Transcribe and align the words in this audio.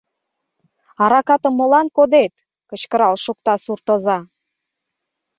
—Аракатым 1.03 1.53
молан 1.57 1.87
кодет?— 1.97 2.33
кычкырал 2.69 3.15
шукта 3.23 3.53
суртоза. 3.63 4.17